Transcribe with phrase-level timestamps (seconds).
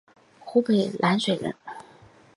[0.39, 1.53] 湖北蕲水人。